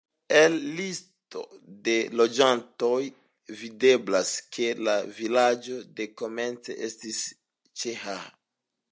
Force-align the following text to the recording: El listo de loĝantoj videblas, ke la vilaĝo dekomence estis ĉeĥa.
El 0.37 0.53
listo 0.77 1.41
de 1.87 1.93
loĝantoj 2.21 3.03
videblas, 3.59 4.31
ke 4.57 4.69
la 4.87 4.95
vilaĝo 5.19 5.77
dekomence 5.99 6.79
estis 6.87 7.21
ĉeĥa. 7.83 8.17